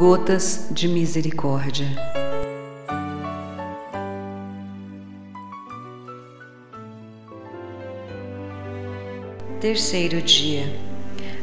[0.00, 1.86] Gotas de Misericórdia.
[9.60, 10.74] Terceiro dia.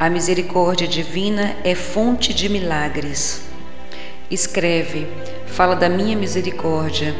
[0.00, 3.42] A misericórdia divina é fonte de milagres.
[4.30, 5.06] Escreve,
[5.48, 7.14] fala da minha misericórdia,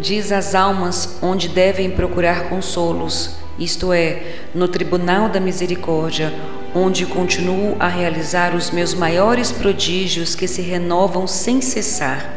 [0.00, 6.34] diz às almas onde devem procurar consolos, isto é, no tribunal da misericórdia,
[6.76, 12.30] onde continuo a realizar os meus maiores prodígios que se renovam sem cessar.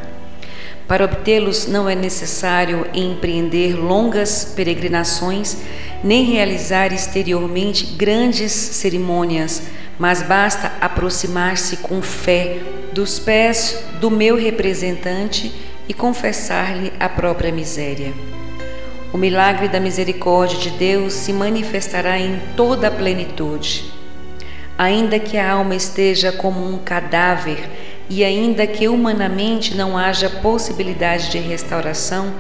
[0.88, 5.58] Para obtê-los não é necessário empreender longas peregrinações,
[6.02, 9.62] nem realizar exteriormente grandes cerimônias,
[10.00, 12.60] mas basta aproximar-se com fé
[12.94, 15.54] dos pés do meu representante
[15.86, 18.14] e confessar-lhe a própria miséria.
[19.12, 23.99] O milagre da misericórdia de Deus se manifestará em toda a plenitude
[24.80, 27.70] ainda que a alma esteja como um cadáver
[28.10, 32.34] e ainda que humanamente não haja possibilidade de restauração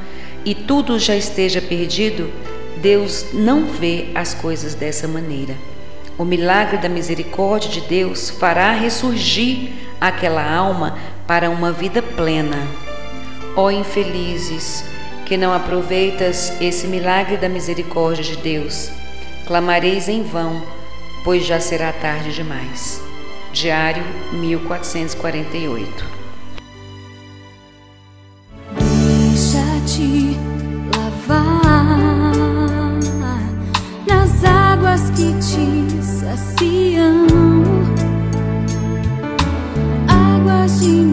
[0.45, 2.31] e tudo já esteja perdido,
[2.77, 5.53] Deus não vê as coisas dessa maneira.
[6.17, 12.57] O milagre da misericórdia de Deus fará ressurgir aquela alma para uma vida plena.
[13.53, 14.85] Ó oh, infelizes,
[15.25, 18.89] que não aproveitas esse milagre da misericórdia de Deus,
[19.45, 20.78] clamareis em vão
[21.23, 23.01] pois já será tarde demais.
[23.51, 24.03] Diário
[24.33, 26.05] 1448
[28.77, 30.37] Deixa-te
[30.95, 32.19] lavar
[34.07, 37.25] nas águas que te saciam,
[40.07, 41.08] águas de